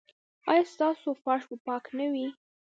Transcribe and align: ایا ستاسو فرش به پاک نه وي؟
ایا 0.51 0.63
ستاسو 0.73 1.09
فرش 1.23 1.43
به 1.49 1.55
پاک 1.65 1.83
نه 1.97 2.05
وي؟ 2.13 2.27